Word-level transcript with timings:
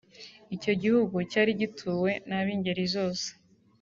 icyo 0.55 0.73
gihugu 0.81 1.15
cyari 1.31 1.51
gituwe 1.61 2.11
n'ab'ingeri 2.27 2.83
zose 2.95 3.27